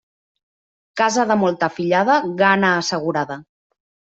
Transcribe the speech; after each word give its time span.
Casa 1.01 1.27
de 1.33 1.37
molta 1.43 1.69
fillada, 1.75 2.17
gana 2.43 2.73
assegurada. 2.79 3.39